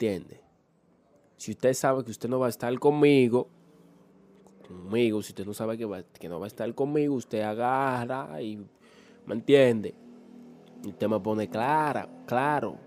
¿Entiende? 0.00 0.40
Si 1.36 1.50
usted 1.50 1.74
sabe 1.74 2.02
que 2.02 2.10
usted 2.10 2.26
no 2.26 2.38
va 2.38 2.46
a 2.46 2.48
estar 2.48 2.72
conmigo, 2.78 3.48
conmigo, 4.66 5.22
si 5.22 5.32
usted 5.32 5.44
no 5.44 5.52
sabe 5.52 5.76
que, 5.76 5.84
va- 5.84 6.02
que 6.02 6.26
no 6.26 6.40
va 6.40 6.46
a 6.46 6.48
estar 6.48 6.74
conmigo, 6.74 7.14
usted 7.16 7.42
agarra 7.42 8.40
y, 8.40 8.56
¿me 9.26 9.34
entiende? 9.34 9.94
Usted 10.86 11.06
me 11.06 11.20
pone 11.20 11.50
clara, 11.50 12.08
claro, 12.26 12.78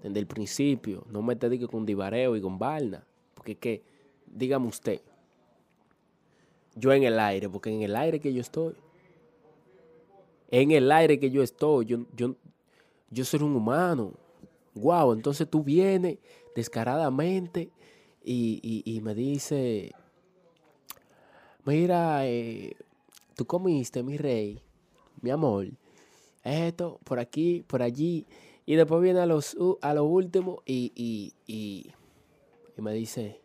desde 0.00 0.20
el 0.20 0.28
principio. 0.28 1.04
No 1.10 1.22
me 1.22 1.34
te 1.34 1.66
con 1.66 1.84
divareo 1.84 2.36
y 2.36 2.40
con 2.40 2.56
balna. 2.56 3.04
Porque 3.34 3.82
dígame 4.24 4.68
usted, 4.68 5.00
yo 6.76 6.92
en 6.92 7.02
el 7.02 7.18
aire, 7.18 7.48
porque 7.48 7.70
en 7.70 7.82
el 7.82 7.96
aire 7.96 8.20
que 8.20 8.32
yo 8.32 8.40
estoy, 8.40 8.74
en 10.52 10.70
el 10.70 10.92
aire 10.92 11.18
que 11.18 11.32
yo 11.32 11.42
estoy, 11.42 11.86
yo, 11.86 12.06
yo, 12.14 12.36
yo 13.10 13.24
soy 13.24 13.42
un 13.42 13.56
humano. 13.56 14.12
Wow, 14.74 15.12
entonces 15.12 15.48
tú 15.48 15.62
vienes 15.62 16.18
descaradamente 16.54 17.70
y, 18.24 18.82
y- 18.84 19.00
me 19.02 19.14
dice, 19.14 19.92
mira, 21.64 22.26
eh, 22.26 22.76
tú 23.36 23.44
comiste, 23.46 24.02
mi 24.02 24.16
rey, 24.16 24.62
mi 25.20 25.30
amor, 25.30 25.68
esto, 26.42 27.00
por 27.04 27.18
aquí, 27.18 27.64
por 27.66 27.82
allí, 27.82 28.26
y 28.66 28.76
después 28.76 29.02
viene 29.02 29.20
a, 29.20 29.26
los, 29.26 29.56
a 29.82 29.94
lo 29.94 30.04
último 30.04 30.62
y, 30.64 30.92
y, 30.94 31.34
y, 31.46 31.92
y 32.76 32.82
me 32.82 32.92
dice, 32.94 33.40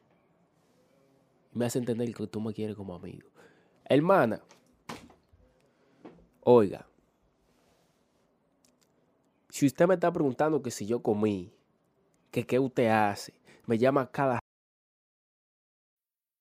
me 1.54 1.66
hace 1.66 1.80
entender 1.80 2.14
que 2.14 2.28
tú 2.28 2.40
me 2.42 2.54
quieres 2.54 2.76
como 2.76 2.94
amigo. 2.96 3.28
Hermana, 3.86 4.42
oiga, 6.42 6.86
si 9.50 9.66
usted 9.66 9.88
me 9.88 9.96
está 9.96 10.12
preguntando 10.14 10.62
que 10.62 10.72
si 10.72 10.86
yo 10.86 11.02
comí, 11.02 11.52
que 12.32 12.46
qué 12.46 12.60
usted 12.60 12.88
hace, 12.88 13.34
me 13.66 13.78
llama 13.78 14.12
cada 14.12 14.40